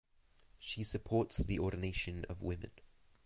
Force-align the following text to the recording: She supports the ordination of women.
She 0.57 0.83
supports 0.83 1.37
the 1.37 1.59
ordination 1.59 2.25
of 2.27 2.41
women. 2.41 2.71